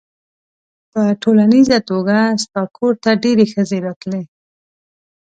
[0.91, 4.23] په ټولیزه توګه ستا کور ته ډېرې ښځې راتلې.